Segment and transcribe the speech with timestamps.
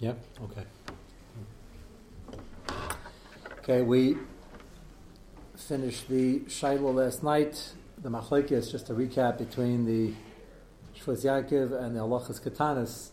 [0.00, 0.12] Yeah,
[0.44, 0.62] okay.
[3.58, 4.16] Okay, we
[5.56, 7.72] finished the Shiloh last night.
[8.00, 10.14] The Machlekes, just a recap, between the
[10.96, 13.10] Shvus Yaakov and the Halachas Katanis.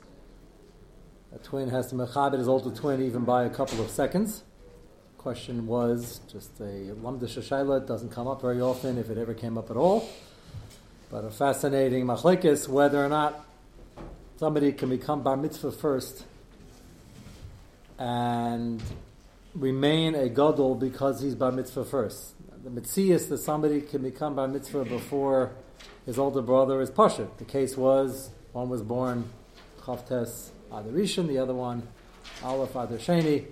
[1.34, 4.44] A twin has to mechabit his older twin even by a couple of seconds.
[5.18, 7.88] Question was just a lamdish shaila.
[7.88, 10.08] doesn't come up very often, if it ever came up at all.
[11.10, 13.44] But a fascinating machlekes whether or not
[14.38, 16.26] somebody can become bar mitzvah first
[17.98, 18.82] and
[19.54, 22.34] remain a gadol because he's bar mitzvah first.
[22.64, 25.52] The mitzias that somebody can become bar mitzvah before
[26.06, 27.28] his older brother is pasha.
[27.38, 29.30] The case was one was born
[29.82, 31.88] chavtes adarishan, the other one
[32.44, 33.46] aleph adarsheni,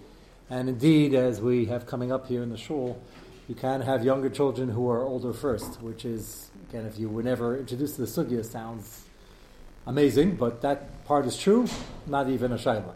[0.50, 3.02] and indeed, as we have coming up here in the shul,
[3.48, 7.23] you can have younger children who are older first, which is again, if you were
[7.23, 9.05] never introduced to the sugya, sounds
[9.86, 11.67] amazing, but that part is true,
[12.08, 12.94] not even a shaila.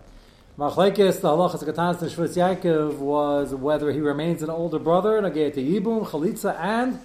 [0.57, 5.54] Machlekes, the halachas katanas and Shvus Yaakov was whether he remains an older brother, Nagayat
[5.54, 6.99] Yibum, Chalitza, and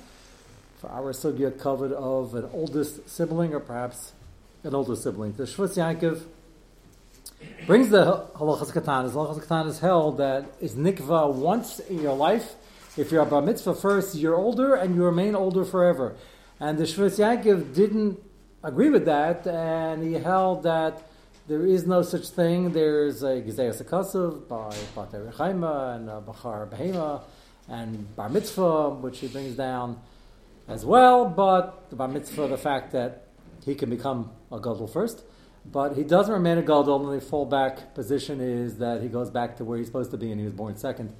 [0.78, 4.14] for our sugya covered of an oldest sibling or perhaps
[4.64, 5.34] an older sibling.
[5.34, 6.22] The Shvus Yaakov
[7.66, 9.10] brings the halachas katanas.
[9.10, 12.55] Halachas katanas held that is nikva once in your life.
[12.96, 16.16] If you're a bar mitzvah first, you're older and you remain older forever.
[16.58, 18.18] And the Shvus Yaakov didn't
[18.62, 21.06] agree with that, and he held that
[21.53, 22.72] there is no such thing.
[22.72, 27.20] There's a Gezeias Akasuv by Bater Chaima and Bachar Behema
[27.69, 30.00] and Bar Mitzvah, which he brings down
[30.67, 31.27] as well.
[31.27, 33.27] But the Bar Mitzvah, the fact that
[33.67, 35.25] he can become a Gadol first,
[35.70, 39.58] but he doesn't remain a Gadol, and the fallback position is that he goes back
[39.58, 41.14] to where he's supposed to be, and he was born second.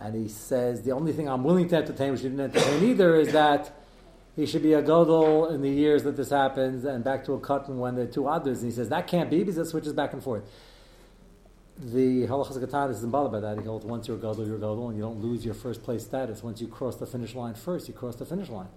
[0.00, 3.14] And he says, The only thing I'm willing to entertain, which he didn't entertain either,
[3.14, 3.77] is that
[4.38, 7.40] he should be a godol in the years that this happens, and back to a
[7.40, 8.62] cotton when are two others.
[8.62, 10.44] And he says that can't be because it switches back and forth.
[11.76, 13.58] The halachas katan is bothered by that.
[13.58, 15.82] He holds once you're a godol, you're a godol, and you don't lose your first
[15.82, 16.40] place status.
[16.44, 18.68] Once you cross the finish line first, you cross the finish line.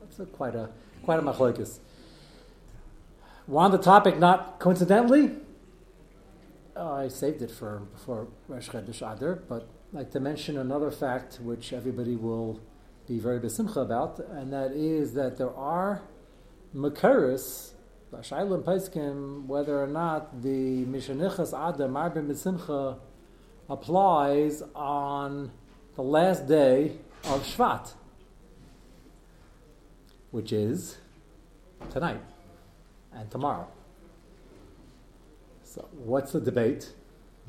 [0.00, 0.68] That's a, quite a
[1.02, 1.78] quite a machlokes.
[3.46, 5.30] We're on the topic, not coincidentally.
[6.76, 11.38] Oh, I saved it for before Rosh Chodesh Adar, but like to mention another fact
[11.40, 12.60] which everybody will
[13.08, 16.02] be very besimcha about, and that is that there are
[16.74, 17.72] makaris,
[18.12, 22.98] Shailim Paiskim, whether or not the Mishanichas Adam Marbim Besimcha
[23.68, 25.50] applies on
[25.94, 27.92] the last day of Shvat,
[30.30, 30.98] which is
[31.90, 32.20] tonight
[33.12, 33.68] and tomorrow.
[35.64, 36.92] So, what's the debate?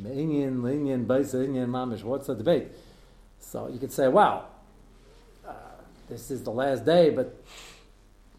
[0.02, 2.04] Inyan, Linyan, Mamish.
[2.04, 2.70] What's the debate?
[3.40, 4.46] So you could say, wow,
[6.10, 7.42] this is the last day, but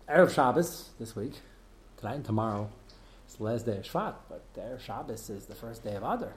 [0.08, 1.34] Erev Shabbos this week,
[1.96, 2.68] tonight and tomorrow,
[3.24, 6.34] it's the last day of Shvat, but Erev Shabbos is the first day of Adar.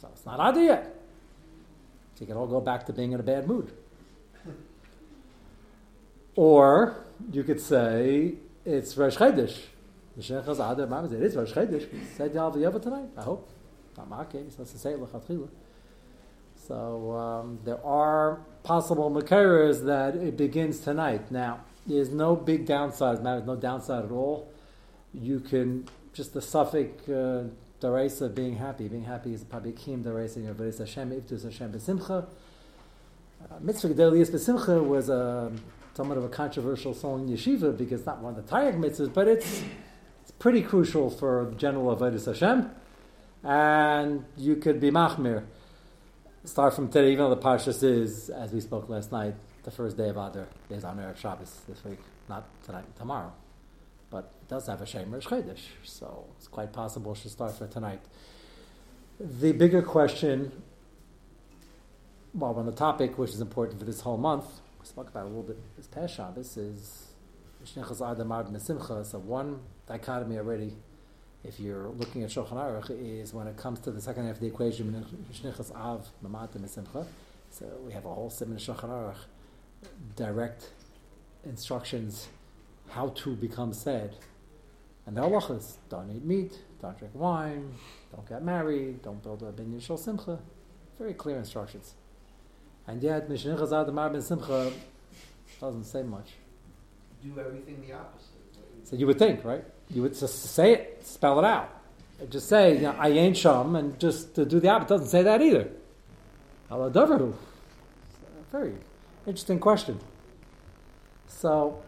[0.00, 0.84] So it's not Adar yet.
[2.14, 3.72] So you can all go back to being in a bad mood.
[6.36, 9.58] or you could say it's Rosh Chodesh.
[10.16, 12.16] It is Rosh Chodesh.
[12.16, 13.50] Said Yalva tonight, I hope.
[13.98, 14.54] Not my case.
[14.58, 15.00] Let's say it
[16.66, 21.30] so um, there are possible makaras that it begins tonight.
[21.30, 23.24] Now, there's no big downside.
[23.24, 24.50] There's no downside at all.
[25.14, 27.44] You can just the suffix uh,
[27.80, 28.88] daraisa being happy.
[28.88, 30.38] Being happy is probably kim daraisa.
[30.38, 32.26] You know, but it's Hashem iftus Hashem besimcha.
[33.40, 35.52] Uh, Mitzvah Gedelius besimcha was a
[35.94, 39.28] somewhat of a controversial song in yeshiva because not one of the Taryag mitzvahs, but
[39.28, 39.62] it's
[40.22, 42.68] it's pretty crucial for general avodas Hashem,
[43.44, 45.44] and you could be machmir
[46.46, 49.34] start from today, even though the Parshas is, as we spoke last night,
[49.64, 51.98] the first day of Adar, is on Erev Shabbos this week,
[52.28, 53.32] not tonight, tomorrow.
[54.10, 55.26] But it does have a Shem Rosh
[55.82, 58.00] so it's quite possible it should start for tonight.
[59.18, 60.62] The bigger question,
[62.32, 64.46] well, on the topic which is important for this whole month,
[64.78, 67.02] we spoke about a little bit this past Shabbos, is.
[67.64, 69.58] So one
[69.88, 70.76] dichotomy already
[71.44, 74.40] if you're looking at Shulchan Aruch, is when it comes to the second half of
[74.40, 77.06] the equation, Shnichas Av, Mamata, Mesimcha.
[77.50, 79.16] So we have a whole seven Shulchan Aruch,
[80.16, 80.70] direct
[81.44, 82.28] instructions
[82.90, 84.14] how to become sad.
[85.06, 87.74] And the halachas, don't eat meat, don't drink wine,
[88.14, 90.38] don't get married, don't build a binyan shal simcha.
[90.98, 91.94] Very clear instructions.
[92.86, 94.72] And yet, Mishnichas Adamar ben Simcha
[95.60, 96.32] doesn't say much.
[97.22, 98.45] Do everything the opposite.
[98.84, 99.64] So you would think, right?
[99.90, 101.72] You would just say it, spell it out.
[102.30, 104.88] Just say, you know, I ain't shum, and just do the opposite.
[104.88, 105.68] doesn't say that either.
[106.70, 107.32] Allah
[108.50, 108.72] Very
[109.26, 110.00] interesting question.
[111.28, 111.82] So,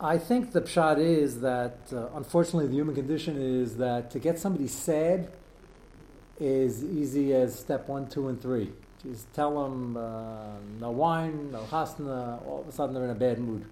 [0.00, 4.38] I think the pshat is that uh, unfortunately the human condition is that to get
[4.38, 5.28] somebody sad
[6.38, 8.70] is easy as step one, two, and three.
[9.02, 12.40] Just tell them uh, no wine, no hasna.
[12.46, 13.64] All of a sudden they're in a bad mood.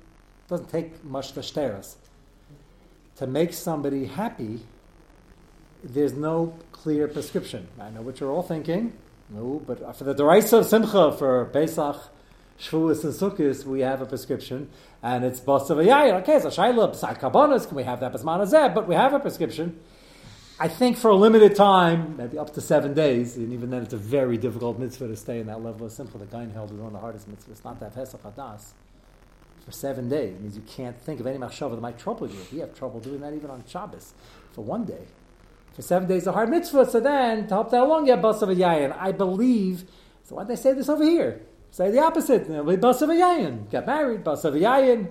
[0.47, 1.97] It doesn't take much us.
[3.17, 4.61] To make somebody happy,
[5.83, 7.67] there's no clear prescription.
[7.81, 8.93] I know what you're all thinking.
[9.29, 11.97] No, but for the Deraisa of Simcha, for Pesach,
[12.61, 14.71] Shavuos, and Sukkot, we have a prescription,
[15.03, 15.79] and it's Basav
[16.21, 19.81] Okay, so Shaila, Pesach Kabbanas, can we have that Basman But we have a prescription.
[20.61, 23.95] I think for a limited time, maybe up to seven days, and even then it's
[23.95, 26.19] a very difficult mitzvah to stay in that level of simcha.
[26.19, 28.73] The guy held is one of the hardest mitzvahs, not to have Pesach Hadas.
[29.67, 32.39] For seven days it means you can't think of any machshava that might trouble you.
[32.53, 34.15] We have trouble doing that even on Shabbos
[34.53, 35.03] for one day.
[35.75, 36.89] For seven days, a hard mitzvah.
[36.89, 38.97] So then, to help that along, you have bas of a yayin.
[38.99, 39.85] I believe.
[40.25, 41.43] So why they say this over here?
[41.71, 42.49] Say the opposite.
[42.81, 43.69] Bas of a yayin.
[43.71, 45.11] Get married, bas of a yayin.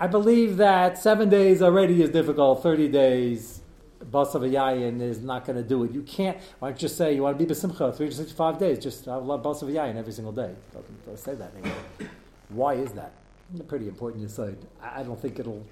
[0.00, 2.62] I believe that seven days already is difficult.
[2.62, 3.60] Thirty days
[4.10, 5.90] bus of a yayin is not going to do it.
[5.90, 6.38] You can't.
[6.58, 8.78] Why don't you just say you want to be besimcha 365 days?
[8.78, 10.54] Just I love bus of a yayin every single day.
[10.72, 12.10] Doesn't, doesn't say that anymore.
[12.48, 13.12] Why is that?
[13.68, 14.54] Pretty important to say.
[14.82, 15.64] I don't think it'll.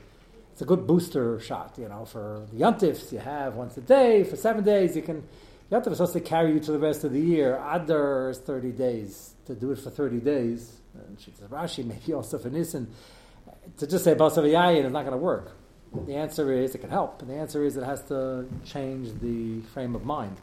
[0.53, 4.23] It's a good booster shot, you know, for the yontifs you have once a day
[4.23, 4.95] for seven days.
[4.95, 5.25] You can
[5.71, 7.57] yontif is supposed to carry you to the rest of the year.
[7.57, 9.33] Adar is thirty days.
[9.47, 12.89] To do it for thirty days, and she says Rashi maybe also for Nisan.
[13.79, 15.53] To just say bas of is not going to work.
[16.07, 19.61] The answer is it can help, and the answer is it has to change the
[19.73, 20.37] frame of mind.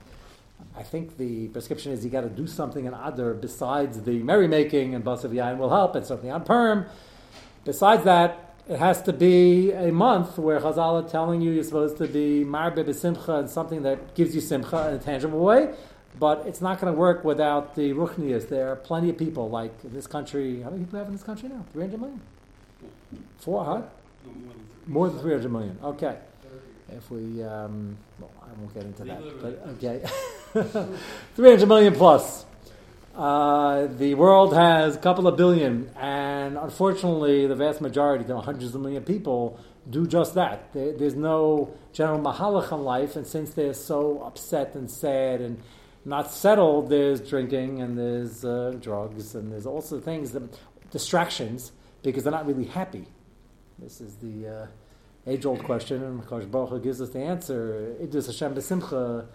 [0.76, 4.96] I think the prescription is you got to do something in other besides the merrymaking
[4.96, 6.86] and Basav Yain will help, and certainly on Purim.
[7.66, 11.98] Besides that, it has to be a month where Chazal are telling you you're supposed
[11.98, 15.74] to be Marbe B'Simcha and something that gives you Simcha in a tangible way,
[16.20, 18.50] but it's not going to work without the Ruchnias.
[18.50, 21.24] There are plenty of people, like in this country, how many people have in this
[21.24, 21.66] country now?
[21.74, 22.22] 300 million?
[23.40, 23.82] Four, huh?
[24.88, 25.78] More than 300 million.
[25.84, 26.18] Okay.
[26.90, 30.04] If we, um, well, I won't get into that, but okay.
[31.36, 32.46] 300 million plus.
[33.16, 38.42] Uh, the world has a couple of billion, and unfortunately, the vast majority, you know,
[38.42, 39.58] hundreds of million people,
[39.90, 40.74] do just that.
[40.74, 45.62] There, there's no general mahalach in life, and since they're so upset and sad and
[46.04, 50.44] not settled, there's drinking and there's uh, drugs and there's also things, that,
[50.92, 51.72] distractions,
[52.04, 53.06] because they're not really happy.
[53.80, 54.68] This is the uh,
[55.28, 57.96] age-old question, and Kosh Baruch gives us the answer.
[58.02, 59.28] Idus Hashem b'simcha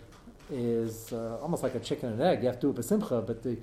[0.51, 2.41] is uh, almost like a chicken and egg.
[2.41, 3.57] You have to do it b'simcha, but the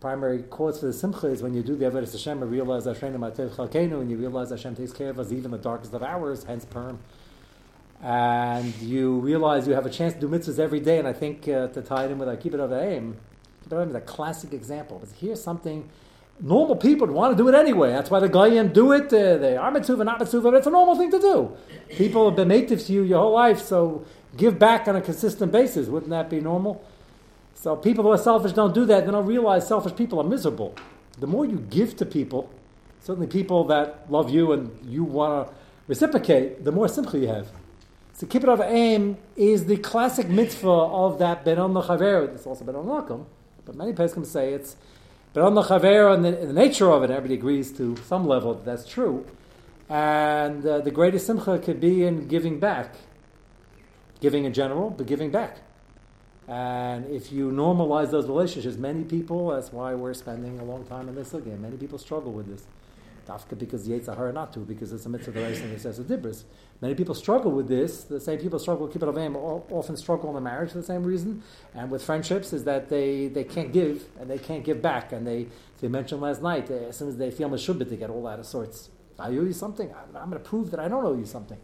[0.00, 3.14] primary cause for the simcha is when you do the avodas Hashem and realize Hashem
[3.14, 6.64] chalkenu, and you realize Hashem takes care of us even the darkest of hours, hence
[6.64, 6.98] Purim.
[8.02, 11.48] And you realize you have a chance to do mitzvahs every day, and I think
[11.48, 13.16] uh, to tie it in with our keep it of aim,
[13.62, 14.98] keep it of aim is a classic example.
[14.98, 15.88] But here's something
[16.40, 17.90] normal people want to do it anyway.
[17.90, 19.06] That's why the Goyim do it.
[19.06, 21.56] Uh, they are mitzvah, not mitzvah, but it's a normal thing to do.
[21.88, 24.04] People have been native to you your whole life, so
[24.36, 25.88] give back on a consistent basis.
[25.88, 26.84] Wouldn't that be normal?
[27.54, 29.06] So people who are selfish don't do that.
[29.06, 30.74] They don't realize selfish people are miserable.
[31.18, 32.50] The more you give to people,
[33.00, 35.54] certainly people that love you and you want to
[35.88, 37.48] reciprocate, the more simcha you have.
[38.12, 42.34] So it of aim is the classic mitzvah of that ben on the chaver.
[42.34, 43.26] It's also ben on
[43.64, 44.76] but many can say it's
[45.36, 48.54] but on the chaver and the, the, nature of it, everybody agrees to some level
[48.54, 49.26] that that's true.
[49.90, 52.94] And uh, the greatest simcha could be in giving back,
[54.20, 55.58] giving in general, but giving back.
[56.48, 61.08] And if you normalize those relationships, many people, that's why we're spending a long time
[61.08, 62.64] in this again, many people struggle with this.
[63.26, 66.44] Dafka because Yetzirah not to, because it's a mitzvah and it says a dibris.
[66.80, 68.04] Many people struggle with this.
[68.04, 69.34] The same people struggle with kibbut avim
[69.70, 71.42] often struggle in the marriage for the same reason.
[71.74, 75.12] And with friendships is that they, they can't give and they can't give back.
[75.12, 75.48] And they,
[75.80, 78.46] they mentioned last night, as soon as they feel meshubit, they get all out of
[78.46, 78.90] sorts.
[79.18, 79.90] I owe you something.
[79.90, 81.58] I'm, I'm going to prove that I don't owe you something.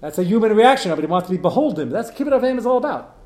[0.00, 0.90] That's a human reaction.
[0.90, 1.90] Everybody wants to be beholden.
[1.90, 3.16] That's Kibbutz avim is all about.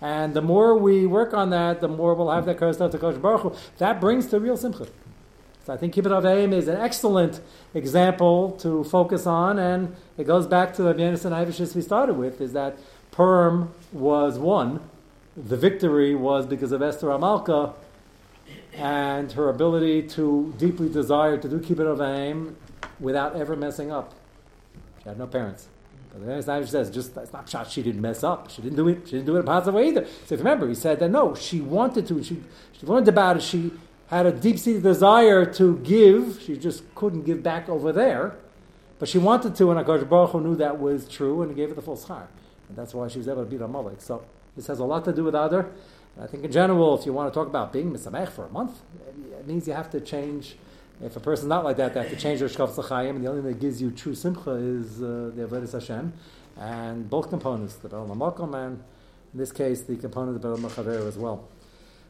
[0.00, 3.16] And the more we work on that, the more we'll have that karastat to Kosh
[3.16, 3.56] Baruch.
[3.78, 4.86] That brings to real simcha.
[5.64, 7.40] So I think kibbutz Avim is an excellent
[7.72, 12.14] example to focus on, and it goes back to the Abyanis and Ivishis we started
[12.14, 12.76] with, is that
[13.12, 14.80] Purim was won.
[15.36, 17.72] The victory was because of Esther Amalka
[18.74, 22.56] and her ability to deeply desire to do kibbutz Avim
[23.00, 24.12] without ever messing up.
[25.02, 25.68] She had no parents.
[26.14, 28.48] But the Abyanis says, just, it's not shot she didn't mess up.
[28.50, 30.06] She didn't do it, she didn't do it in a positive way either.
[30.26, 32.40] So remember, he said that no, she wanted to, she,
[32.72, 33.72] she learned about it, she
[34.06, 36.40] had a deep seated desire to give.
[36.40, 38.36] She just couldn't give back over there.
[38.98, 41.70] But she wanted to, and Akash Baruch Hu knew that was true, and he gave
[41.70, 42.26] her the full schar.
[42.68, 44.00] And that's why she was able to beat Amalek.
[44.00, 45.70] So this has a lot to do with other.
[46.20, 48.82] I think in general, if you want to talk about being Misamech for a month,
[49.36, 50.56] it means you have to change
[51.02, 53.28] If a person's not like that, they have to change their shkaf l'chaim, and the
[53.28, 56.12] only thing that gives you true simcha is uh, the avodas Hashem,
[56.58, 58.82] and both components, the Bel Makom and
[59.32, 61.48] in this case the component of the Bel Machaver as well.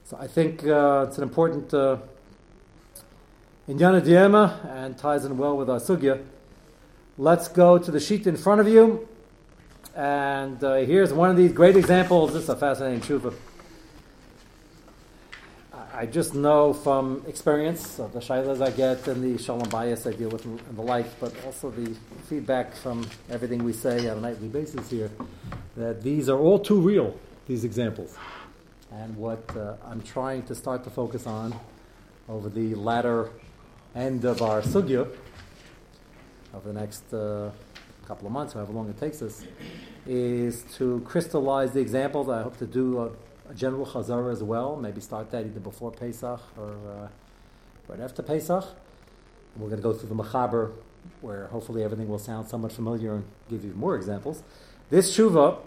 [0.04, 1.96] So I think uh, it's an important uh,
[3.66, 6.22] Inyana Diema and ties in well with our sugya.
[7.16, 9.08] Let's go to the sheet in front of you.
[9.96, 12.34] And uh, here's one of these great examples.
[12.34, 13.32] This is a fascinating tshuva.
[15.96, 20.12] I just know from experience of the shailas I get and the shalom bias I
[20.12, 21.94] deal with and the like, but also the
[22.28, 25.08] feedback from everything we say on a nightly basis here,
[25.76, 28.16] that these are all too real, these examples.
[28.90, 31.54] And what uh, I'm trying to start to focus on
[32.28, 33.30] over the latter
[33.94, 35.08] end of our sugya,
[36.54, 37.52] over the next uh,
[38.04, 39.44] couple of months, however long it takes us,
[40.08, 42.28] is to crystallize the examples.
[42.28, 43.16] I hope to do
[43.48, 44.76] a, general chazara as well.
[44.76, 47.08] Maybe start that either before Pesach or uh,
[47.88, 48.64] right after Pesach.
[49.56, 50.72] We're going to go through the Machaber,
[51.20, 54.42] where hopefully everything will sound somewhat familiar and give you more examples.
[54.90, 55.58] This shuva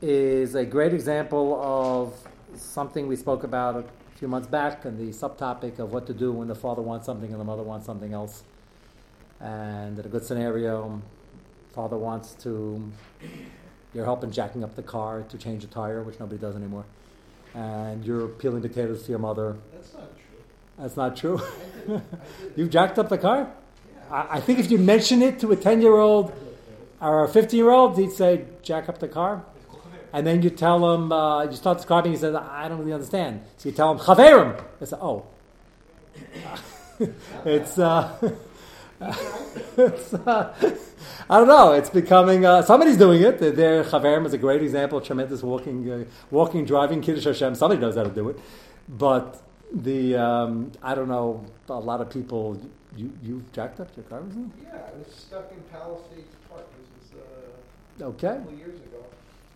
[0.00, 2.14] is a great example of
[2.54, 3.84] something we spoke about a
[4.18, 7.30] few months back, and the subtopic of what to do when the father wants something
[7.30, 8.44] and the mother wants something else.
[9.40, 11.02] And in a good scenario,
[11.74, 12.92] father wants to,
[13.92, 16.84] you're helping jacking up the car to change a tire, which nobody does anymore.
[17.54, 19.56] And you're peeling potatoes to your mother.
[19.72, 20.38] That's not true.
[20.78, 21.38] That's not true.
[21.38, 21.96] I did.
[21.96, 22.52] I did.
[22.56, 23.50] You've jacked up the car?
[23.94, 24.14] Yeah.
[24.14, 26.32] I, I think if you mention it to a 10 year old
[27.00, 29.44] or a 50 year old, he'd say, jack up the car.
[30.14, 33.42] And then you tell him, uh, you start describing, he says, I don't really understand.
[33.56, 34.62] So you tell him, chaverim.
[34.78, 35.24] They say, oh.
[37.44, 38.38] it's, uh, it's
[39.02, 40.52] uh,
[41.28, 41.72] I don't know.
[41.72, 43.38] It's becoming, uh, somebody's doing it.
[43.38, 47.54] Their chaverim is a great example, tremendous walking, uh, walking, driving, Kiddush Hashem.
[47.54, 48.38] Somebody knows how to do it.
[48.88, 49.40] But
[49.72, 52.60] the, um, I don't know, a lot of people,
[52.96, 54.50] you, you've jacked up your car recently?
[54.62, 56.66] Yeah, I was stuck in Palisades Park.
[56.78, 57.20] This was
[58.02, 58.26] uh, Okay.
[58.28, 59.04] a couple years ago.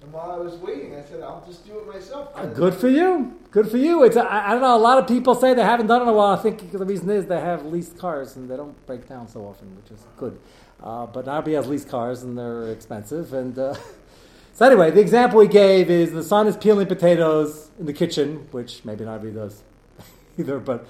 [0.07, 2.29] And while I was waiting, I said, I'll just do it myself.
[2.37, 3.37] Uh, good for you.
[3.51, 4.05] Good for you.
[4.05, 4.77] It's I I don't know.
[4.77, 6.39] A lot of people say they haven't done it in a while.
[6.39, 9.41] I think the reason is they have leased cars and they don't break down so
[9.41, 10.39] often, which is good.
[10.81, 13.33] Uh, but Narby has leased cars and they're expensive.
[13.33, 13.75] And uh,
[14.53, 18.47] so anyway, the example we gave is the son is peeling potatoes in the kitchen,
[18.53, 19.65] which maybe Narby does
[20.39, 20.87] either, but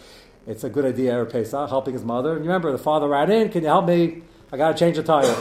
[0.47, 1.15] it's a good idea.
[1.15, 2.37] Erev Pesach, helping his mother.
[2.37, 3.49] And you remember the father ran in.
[3.49, 4.25] Can you help me?
[4.53, 5.35] I got to change the tire.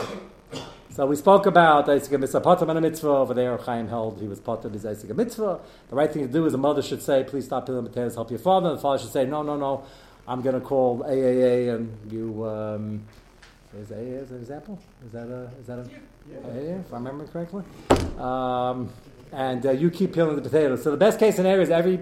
[0.96, 3.08] So we spoke about Isaac mitzvah, and a mitzvah.
[3.08, 5.60] Over there, Chaim held he was is Isaac mitzvah.
[5.90, 8.30] The right thing to do is a mother should say, "Please stop peeling potatoes, help
[8.30, 9.84] your father." The father should say, "No, no, no,
[10.26, 13.02] I'm going to call AAA and you." Um,
[13.78, 14.78] is AA as an example?
[15.04, 16.80] Is that a is that a AA?
[16.80, 17.62] If I remember correctly.
[18.18, 18.88] Um,
[19.32, 20.82] and uh, you keep peeling the potatoes.
[20.82, 22.00] So the best case scenario is every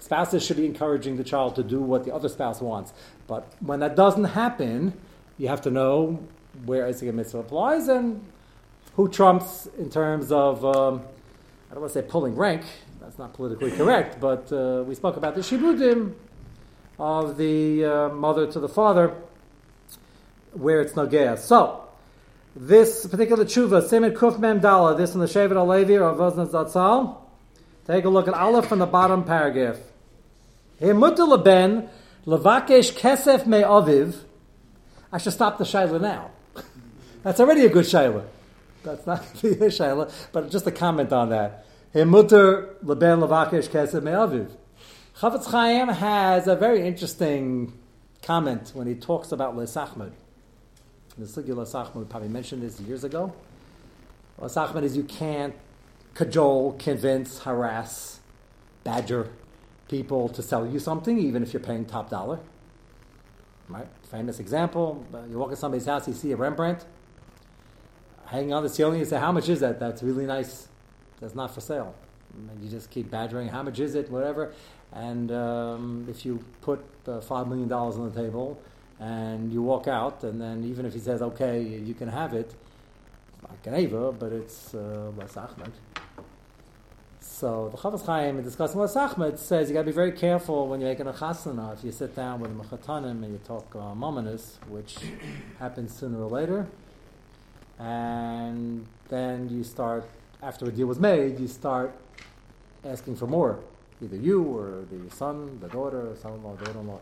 [0.00, 2.92] spouses should be encouraging the child to do what the other spouse wants.
[3.26, 4.92] But when that doesn't happen,
[5.38, 6.18] you have to know
[6.66, 8.22] where Isaac mitzvah applies and
[8.96, 11.02] who trumps in terms of, um,
[11.70, 12.62] I don't want to say pulling rank,
[13.00, 16.14] that's not politically correct, but uh, we spoke about the shibudim
[16.98, 19.14] of the uh, mother to the father,
[20.52, 21.38] where it's nogea.
[21.38, 21.84] So,
[22.56, 27.16] this particular tshuva, Simon Kuf Mem Dala, this in the Shevet HaLevi or Vozna Zatzal,
[27.86, 29.78] take a look at Aleph from the bottom paragraph.
[30.80, 31.88] Hemutul ben
[32.26, 34.16] levakesh kesef me aviv.
[35.12, 36.30] I should stop the shaila now.
[37.22, 38.24] That's already a good shaila.
[38.84, 41.66] That's not the shaila, but just a comment on that.
[41.94, 44.50] Hemuter leben levakesh kesef me aviv.
[45.18, 47.72] Chofetz Chaim has a very interesting
[48.22, 50.12] comment when he talks about lesachmed.
[51.16, 53.32] The Sugya we probably mentioned this years ago.
[54.40, 55.54] Lesachmed is you can't
[56.14, 58.18] cajole, convince, harass,
[58.82, 59.30] badger
[59.88, 62.40] people to sell you something, even if you're paying top dollar.
[63.68, 63.86] Right?
[64.10, 66.84] Famous example: you walk in somebody's house, you see a Rembrandt
[68.26, 68.98] hanging on the ceiling.
[68.98, 70.68] You say, "How much is that?" That's really nice.
[71.20, 71.94] That's not for sale.
[72.50, 73.48] And you just keep badgering.
[73.48, 74.10] How much is it?
[74.10, 74.52] Whatever.
[74.92, 78.60] And um, if you put uh, five million dollars on the table
[79.00, 82.54] and you walk out, and then even if he says, "Okay, you can have it,"
[83.42, 85.72] not Geneva, but it's uh, Ahmed.
[87.20, 90.68] So the Chofetz Chaim in discussing Las Ahmed says you got to be very careful
[90.68, 91.74] when you're making a chasana.
[91.74, 94.96] If you sit down with a mechatanim and you talk uh, mominous, which
[95.58, 96.68] happens sooner or later,
[97.78, 100.04] and then you start
[100.42, 101.94] after a deal was made, you start
[102.84, 103.60] asking for more,
[104.02, 107.00] either you or the son, the daughter, son-in-law, daughter-in-law.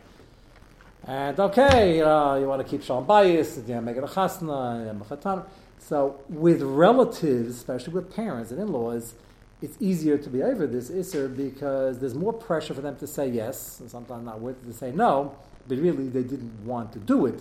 [1.05, 5.45] And okay, uh, you want to keep shalom bias, you make it a chasna.
[5.81, 9.15] So with relatives, especially with parents and in-laws,
[9.61, 13.29] it's easier to be over this isser because there's more pressure for them to say
[13.29, 15.35] yes, and sometimes not worth it to say no.
[15.69, 17.41] but really they didn't want to do it.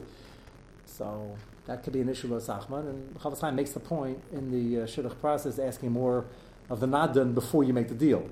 [1.01, 2.88] So that could be an issue with Sachman.
[2.88, 6.25] And Chofetz Chaim makes the point in the uh, Shidduch process asking more
[6.70, 8.29] of the Nadan before you make the deal.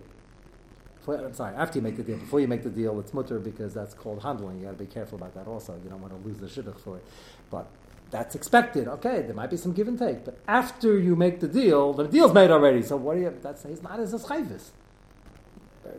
[1.00, 2.18] Before, I'm sorry, after you make the deal.
[2.18, 4.60] Before you make the deal, it's mutter because that's called handling.
[4.60, 5.74] You got to be careful about that also.
[5.84, 7.06] You don't want to lose the Shidduch for it.
[7.50, 7.66] But
[8.12, 8.88] that's expected.
[8.88, 10.24] Okay, there might be some give and take.
[10.24, 12.84] But after you make the deal, the deal's made already.
[12.84, 14.70] So what do you, that's, he's not as a chayvis.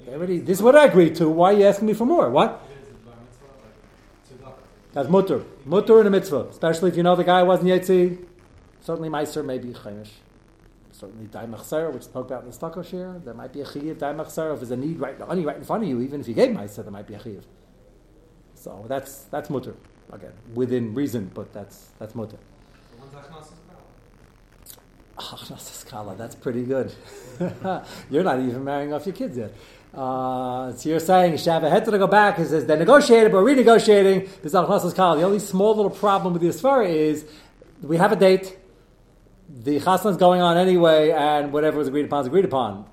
[0.06, 1.28] Already, this is what I agreed to.
[1.28, 2.30] Why are you asking me for more?
[2.30, 2.64] What?
[4.92, 5.44] That's mutter.
[5.64, 6.46] Mutter in a mitzvah.
[6.50, 8.24] Especially if you know the guy wasn't Yetzi.
[8.80, 10.10] Certainly Meiser may be Chaimish.
[10.92, 13.20] Certainly Daimach which spoke about in the Stucco share.
[13.24, 15.84] There might be a Chiyiv Daimach If there's a need right, money right in front
[15.84, 17.42] of you, even if you gave Meiser, there might be a Chiyiv.
[18.54, 19.74] So that's, that's mutter.
[20.12, 22.36] Again, within reason, but that's, that's mutter.
[25.16, 26.92] Achnas that's pretty good.
[28.10, 29.52] You're not even marrying off your kids yet.
[29.92, 32.38] Uh, so you're saying Shava had to go back.
[32.38, 34.28] He says they're negotiating, but renegotiating.
[34.42, 37.24] This is The only small little problem with the Asfara is
[37.82, 38.56] we have a date.
[39.48, 42.86] The chasna is going on anyway, and whatever was agreed upon is agreed upon.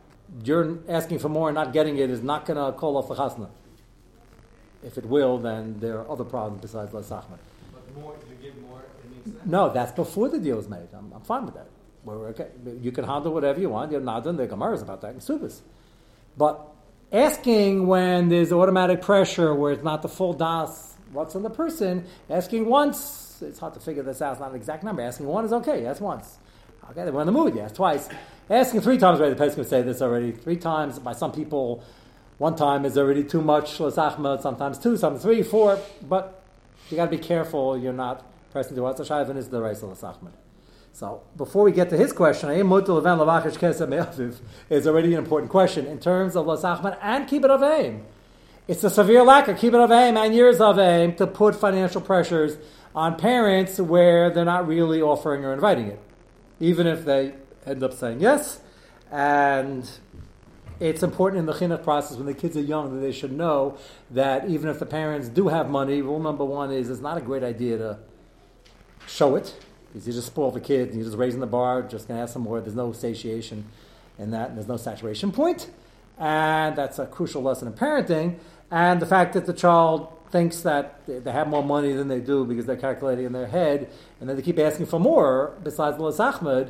[0.44, 3.16] You're asking for more and not getting it is not going to call off the
[3.16, 3.50] chasna.
[4.84, 7.38] If it will, then there are other problems besides Lasachman.
[7.74, 9.46] But more, you give more, it makes sense.
[9.46, 10.88] No, that's before the deal is made.
[10.94, 11.68] I'm, I'm fine with that.
[12.04, 12.48] We're okay.
[12.82, 13.92] You can handle whatever you want.
[13.92, 14.38] You're not done.
[14.38, 15.60] The Gemara is about that in Subas.
[16.38, 16.66] But
[17.12, 22.06] asking when there's automatic pressure where it's not the full das what's on the person,
[22.30, 25.02] asking once, it's hard to figure this out, it's not an exact number.
[25.02, 26.38] Asking one is okay, that's once.
[26.92, 28.08] Okay, they went in the mood, yes, twice.
[28.50, 30.32] Asking three times, right, the person would say this already.
[30.32, 31.84] Three times, by some people,
[32.38, 36.44] one time is already too much, sometimes two, sometimes three, four, but
[36.90, 39.82] you got to be careful you're not pressing to what's a shayvin is the race
[39.82, 39.90] of
[40.98, 42.64] so before we get to his question, eh,
[44.72, 48.04] is already an important question in terms of Lasachman and Kibbut of Aim.
[48.68, 52.02] It's a severe lack of Kibbut of Aim and years of Aim to put financial
[52.02, 52.58] pressures
[52.96, 56.00] on parents where they're not really offering or inviting it,
[56.60, 57.36] even if they
[57.68, 58.60] end up saying yes.
[59.12, 59.88] And
[60.80, 63.78] it's important in the chinuch process when the kids are young that they should know
[64.10, 67.22] that even if the parents do have money, rule number one is it's not a
[67.22, 68.00] great idea to
[69.06, 69.54] show it
[69.98, 72.22] because you just spoil the kid and you're just raising the bar, just going to
[72.22, 72.62] have some more.
[72.62, 73.66] There's no satiation
[74.20, 75.72] in that, and there's no saturation point.
[76.20, 78.38] And that's a crucial lesson in parenting.
[78.70, 82.46] And the fact that the child thinks that they have more money than they do
[82.46, 86.20] because they're calculating in their head, and then they keep asking for more besides Las
[86.20, 86.70] Ahmed,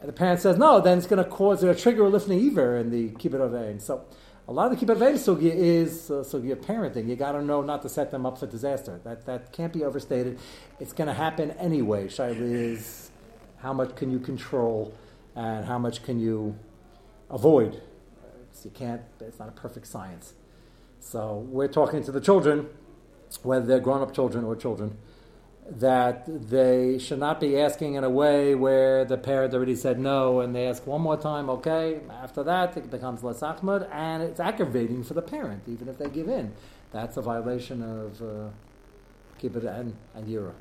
[0.00, 2.90] and the parent says no, then it's going to cause a trigger a lifting in
[2.90, 3.80] the Kibbut Avein.
[3.80, 4.04] So
[4.48, 7.08] a lot of the Kibbut Avein sugya is uh, sugya parenting.
[7.08, 9.00] You got to know not to set them up for disaster.
[9.02, 10.38] That, that can't be overstated.
[10.78, 12.06] It's going to happen anyway.
[12.06, 13.10] Shaila is
[13.58, 14.94] how much can you control
[15.34, 16.56] and how much can you
[17.28, 17.82] avoid.
[18.64, 20.34] you can't, it's not a perfect science.
[21.00, 22.68] So we're talking to the children,
[23.42, 24.96] whether they're grown up children or children,
[25.68, 30.40] that they should not be asking in a way where the parent already said no
[30.40, 32.00] and they ask one more time, okay.
[32.10, 36.08] After that, it becomes less achmad and it's aggravating for the parent, even if they
[36.08, 36.52] give in.
[36.92, 38.50] That's a violation of uh,
[39.40, 40.52] kibbut and, and yira.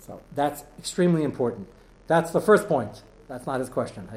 [0.00, 1.68] So that's extremely important.
[2.06, 3.02] That's the first point.
[3.28, 4.08] That's not his question.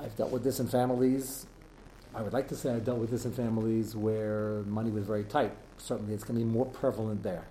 [0.00, 1.46] I've dealt with this in families.
[2.14, 5.24] I would like to say I dealt with this in families where money was very
[5.24, 5.52] tight.
[5.76, 7.46] Certainly, it's going to be more prevalent there.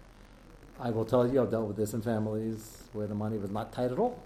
[0.79, 3.71] I will tell you, I've dealt with this in families where the money was not
[3.71, 4.21] tight at all.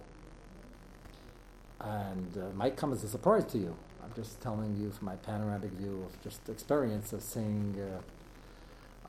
[1.79, 3.75] And uh, it might come as a surprise to you.
[4.03, 8.01] I'm just telling you from my panoramic view of just experience of seeing uh,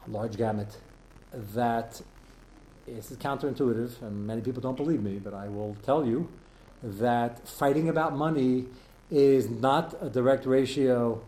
[0.06, 0.78] a large gamut
[1.54, 2.00] that
[2.86, 6.28] this is counterintuitive, and many people don't believe me, but I will tell you
[6.82, 8.66] that fighting about money
[9.12, 11.20] is not a direct ratio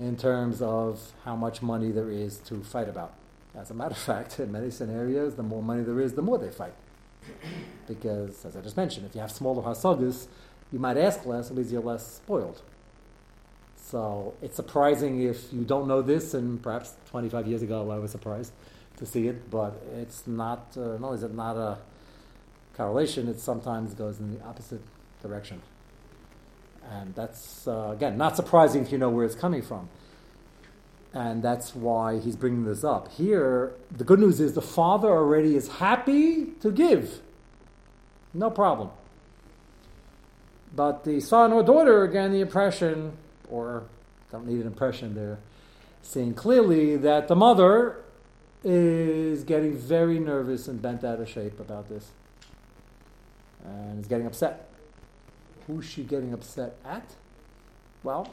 [0.00, 3.12] in terms of how much money there is to fight about.
[3.54, 6.38] As a matter of fact, in many scenarios, the more money there is, the more
[6.38, 6.74] they fight.
[7.86, 10.26] Because, as I just mentioned, if you have smaller hasagas,
[10.72, 12.60] you might ask less because you're less spoiled.
[13.76, 18.10] So it's surprising if you don't know this, and perhaps 25 years ago I was
[18.10, 18.52] surprised
[18.96, 21.78] to see it, but it's not, uh, not only is it not a
[22.76, 24.82] correlation, it sometimes goes in the opposite
[25.22, 25.62] direction.
[26.90, 29.88] And that's, uh, again, not surprising if you know where it's coming from.
[31.12, 33.12] And that's why he's bringing this up.
[33.12, 37.20] Here, the good news is the father already is happy to give.
[38.34, 38.90] No problem.
[40.74, 43.12] But the son or daughter, again, the impression,
[43.50, 43.84] or
[44.30, 45.38] don't need an impression, they're
[46.02, 47.96] seeing clearly that the mother
[48.62, 52.10] is getting very nervous and bent out of shape about this.
[53.64, 54.68] And is getting upset.
[55.68, 57.14] Who's she getting upset at?
[58.02, 58.28] well,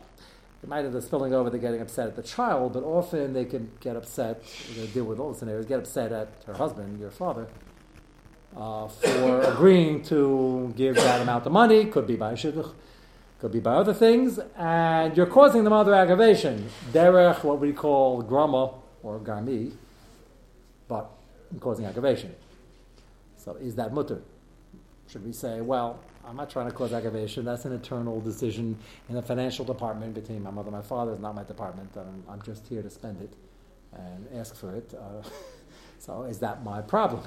[0.63, 3.45] it might end up spilling over to getting upset at the child, but often they
[3.45, 4.43] can get upset,
[4.76, 7.48] they deal with all the scenarios, get upset at her husband, your father,
[8.56, 12.74] uh, for agreeing to give that amount of money, could be by shidduch,
[13.39, 16.69] could be by other things, and you're causing the mother aggravation.
[16.91, 18.71] Derech, what we call grama
[19.04, 19.74] or garmi,
[20.88, 21.10] but
[21.60, 22.34] causing aggravation.
[23.38, 24.21] So is that mutter?
[25.08, 27.45] Should we say, well, I'm not trying to cause aggravation.
[27.45, 28.77] That's an internal decision
[29.09, 31.11] in the financial department between my mother and my father.
[31.11, 31.89] It's not my department.
[31.95, 33.33] I'm, I'm just here to spend it
[33.93, 34.93] and ask for it.
[34.93, 35.27] Uh,
[35.99, 37.21] so is that my problem?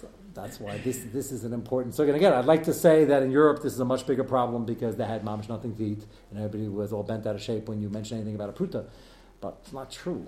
[0.00, 1.94] So that's why this, this is an important.
[1.94, 4.64] So again, I'd like to say that in Europe this is a much bigger problem
[4.64, 7.68] because they had mamish nothing to eat and everybody was all bent out of shape
[7.68, 8.84] when you mentioned anything about a pruta.
[9.40, 10.26] But it's not true.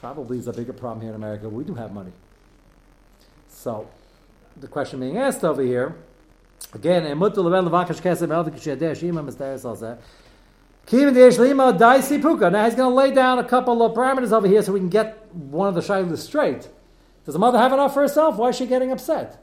[0.00, 1.48] Probably is a bigger problem here in America.
[1.48, 2.12] We do have money.
[3.48, 3.88] So
[4.56, 5.96] the question being asked over here
[6.74, 9.98] Again, emutu level levakash kesem el v'kishadeh shima mister salzeh.
[10.86, 12.50] Kivin deish lima daisi puka.
[12.50, 14.88] Now he's going to lay down a couple of parameters over here so we can
[14.88, 16.68] get one of the shaylas straight.
[17.24, 18.36] Does the mother have enough for herself?
[18.36, 19.42] Why is she getting upset?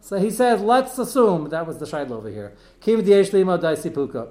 [0.00, 2.54] So he says, let's assume that was the shayla over here.
[2.80, 4.28] Kivin deish lima daisi puka.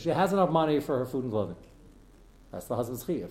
[0.00, 1.56] She has enough money for her food and clothing.
[2.50, 3.28] That's the husband's chiyuv.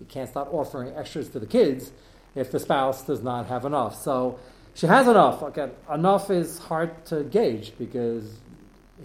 [0.00, 1.92] You can't start offering extras to the kids
[2.34, 4.00] if the spouse does not have enough.
[4.00, 4.38] So
[4.80, 5.42] she has enough.
[5.42, 8.38] Okay, enough is hard to gauge because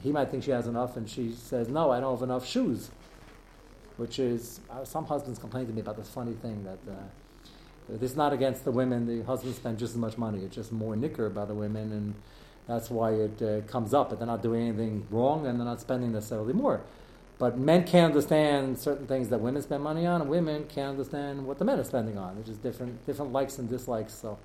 [0.01, 2.89] he might think she has enough, and she says, "No, I don't have enough shoes."
[3.97, 6.95] Which is uh, some husbands complain to me about this funny thing that uh,
[7.89, 9.05] this is not against the women.
[9.05, 10.45] The husbands spend just as much money.
[10.45, 12.15] It's just more nicker by the women, and
[12.67, 14.11] that's why it uh, comes up.
[14.11, 16.79] But they're not doing anything wrong, and they're not spending necessarily more.
[17.37, 21.45] But men can't understand certain things that women spend money on, and women can't understand
[21.45, 22.37] what the men are spending on.
[22.37, 24.13] Which is different, different likes and dislikes.
[24.13, 24.37] So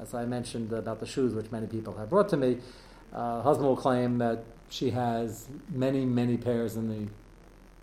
[0.00, 2.58] as I mentioned about the shoes, which many people have brought to me,
[3.12, 7.10] uh, husband will claim that she has many, many pairs in the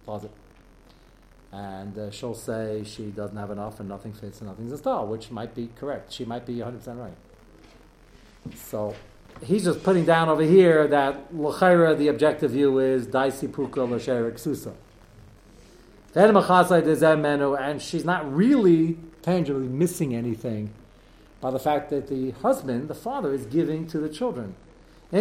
[0.05, 0.31] closet.
[1.51, 5.07] And uh, she'll say she doesn't have enough and nothing fits and nothing's in style,
[5.07, 6.11] which might be correct.
[6.11, 7.13] She might be 100% right.
[8.55, 8.95] So
[9.43, 14.39] he's just putting down over here that l'chaira, the objective view is daisi puka l'sherik
[14.39, 14.73] susa.
[16.13, 20.73] And she's not really tangibly missing anything
[21.41, 24.55] by the fact that the husband, the father, is giving to the children.
[25.11, 25.17] So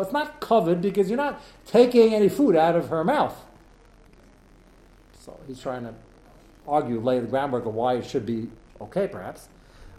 [0.00, 3.36] it's not covered because you're not taking any food out of her mouth.
[5.20, 5.94] So he's trying to
[6.66, 8.48] argue, lay the groundwork of why it should be
[8.80, 9.48] okay, perhaps.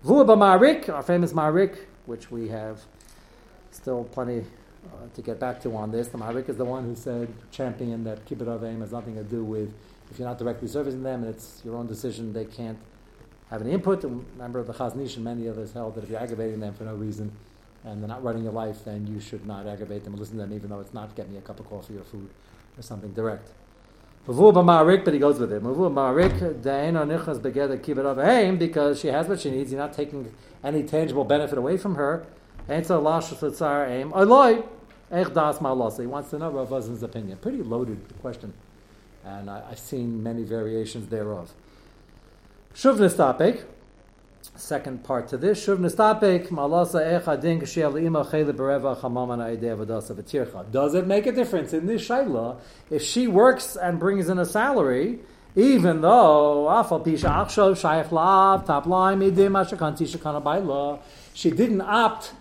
[0.03, 2.81] Maharik, our famous Maharik, which we have
[3.71, 4.45] still plenty
[4.85, 6.09] uh, to get back to on this.
[6.09, 9.43] The Maharik is the one who said, champion that kibbut aim has nothing to do
[9.43, 9.73] with
[10.11, 12.33] if you're not directly servicing them, and it's your own decision.
[12.33, 12.77] They can't
[13.49, 14.03] have an input.
[14.03, 16.83] And remember, the Chazon Ish and many others held that if you're aggravating them for
[16.83, 17.31] no reason
[17.83, 20.41] and they're not running your life, then you should not aggravate them and listen to
[20.41, 22.29] them, even though it's not get me a cup of coffee or food
[22.77, 23.49] or something direct.
[24.27, 24.33] But
[25.13, 25.61] he goes with it.
[28.57, 32.25] Because she has what she needs, you're not taking any tangible benefit away from her.
[32.67, 32.97] He wants
[36.31, 37.37] to know Rav Wosn's opinion.
[37.37, 38.51] Pretty loaded question.
[39.23, 41.53] And I, have seen many variations thereof.
[42.75, 43.63] Shuv nistapek.
[44.57, 45.65] Second part to this.
[45.65, 46.49] Shuv nistapek.
[46.49, 47.59] Malasa echa din
[48.05, 50.69] ima chele bereva chamaman aidei avadasa v'tircha.
[50.69, 52.59] Does it make a difference in this shaila
[52.89, 55.19] if she works and brings in a salary?
[55.55, 60.99] Even though afal pisha achshav shayach lav top line midim ashakanti shakana baila,
[61.33, 62.33] she didn't opt.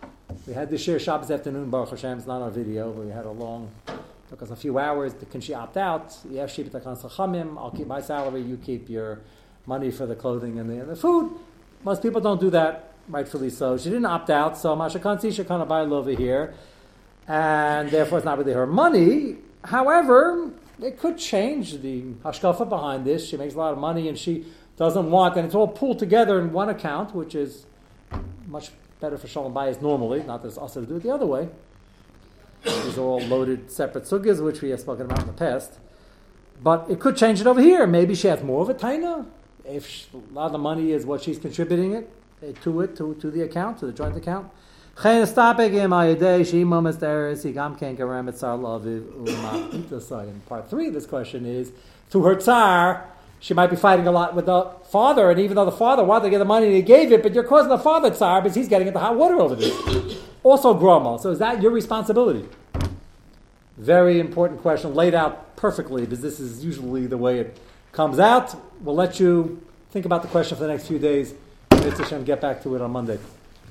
[0.49, 1.70] We had this year Shabbos afternoon.
[1.70, 3.70] Baruch Hashem, it's not on video, but we had a long.
[4.31, 5.14] Took us a few hours.
[5.31, 6.16] Can she opt out?
[6.29, 8.42] Yes, she I'll keep my salary.
[8.42, 9.20] You keep your
[9.66, 11.33] money for the clothing and the, and the food.
[11.85, 13.77] Most people don't do that, rightfully so.
[13.77, 16.55] She didn't opt out, so kind of buy over here,
[17.29, 19.37] and therefore it's not really her money.
[19.64, 20.50] However,
[20.83, 23.27] it could change the hashkafa behind this.
[23.27, 24.46] She makes a lot of money and she
[24.77, 27.64] doesn't want, and it's all pooled together in one account, which is
[28.46, 30.22] much better for shalom bayis normally.
[30.22, 31.48] Not that it's also to do it the other way.
[32.64, 35.74] These are all loaded separate sugyas, which we have spoken about in the past.
[36.62, 37.87] But it could change it over here.
[37.87, 39.27] Maybe she has more of a taina
[39.64, 42.11] if a lot of the money is what she's contributing it
[42.42, 44.50] eh, to it to, to the account to the joint account.
[50.46, 51.72] Part three, of this question is
[52.11, 53.09] to her tsar.
[53.40, 56.24] She might be fighting a lot with the father, and even though the father wanted
[56.24, 58.55] to get the money and he gave it, but you're causing the father tsar because
[58.55, 60.18] he's getting into hot water over this.
[60.42, 61.20] also, groma.
[61.20, 62.48] So is that your responsibility?
[63.77, 67.59] Very important question, laid out perfectly because this is usually the way it
[67.95, 68.55] comes out.
[68.83, 71.35] We'll let you think about the question for the next few days.
[71.71, 73.19] Get back to it on Monday.